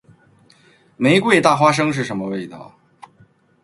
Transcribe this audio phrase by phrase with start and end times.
[0.97, 2.75] 玫瑰大花生是什么味道？